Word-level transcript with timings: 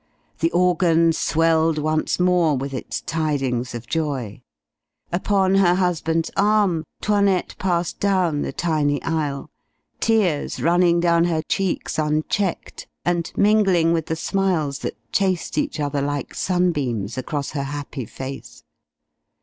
The 0.39 0.49
organ 0.51 1.13
swelled 1.13 1.77
once 1.77 2.19
more 2.19 2.57
with 2.57 2.73
its 2.73 3.01
tidings 3.01 3.75
of 3.75 3.85
joy; 3.85 4.41
upon 5.11 5.53
her 5.53 5.75
husband's 5.75 6.31
arm 6.35 6.85
'Toinette 7.03 7.55
passed 7.59 7.99
down 7.99 8.41
the 8.41 8.51
tiny 8.51 8.99
aisle, 9.03 9.51
tears 9.99 10.59
running 10.59 11.01
down 11.01 11.25
her 11.25 11.43
cheeks 11.43 11.99
unchecked, 11.99 12.87
and 13.05 13.31
mingling 13.37 13.93
with 13.93 14.07
the 14.07 14.15
smiles 14.15 14.79
that 14.79 14.97
chased 15.11 15.55
each 15.55 15.79
other 15.79 16.01
like 16.01 16.33
sunbeams 16.33 17.15
across 17.15 17.51
her 17.51 17.65
happy 17.65 18.05
face. 18.07 18.63